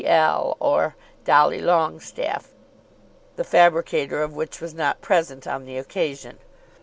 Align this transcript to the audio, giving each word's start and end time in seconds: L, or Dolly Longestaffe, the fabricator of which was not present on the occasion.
L, 0.03 0.57
or 0.59 0.95
Dolly 1.25 1.61
Longestaffe, 1.61 2.47
the 3.35 3.43
fabricator 3.43 4.23
of 4.23 4.33
which 4.35 4.59
was 4.59 4.73
not 4.73 4.99
present 4.99 5.45
on 5.45 5.65
the 5.65 5.77
occasion. 5.77 6.39